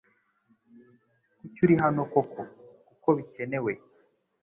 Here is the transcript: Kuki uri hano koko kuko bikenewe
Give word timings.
Kuki 1.39 1.59
uri 1.65 1.75
hano 1.83 2.01
koko 2.11 2.41
kuko 2.87 3.09
bikenewe 3.17 3.73